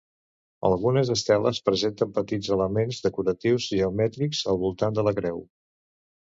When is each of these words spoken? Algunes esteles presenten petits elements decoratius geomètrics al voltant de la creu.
Algunes 0.69 1.11
esteles 1.15 1.59
presenten 1.69 2.15
petits 2.15 2.51
elements 2.57 3.03
decoratius 3.05 3.69
geomètrics 3.77 4.43
al 4.55 4.61
voltant 4.67 5.01
de 5.01 5.09
la 5.11 5.19
creu. 5.23 5.49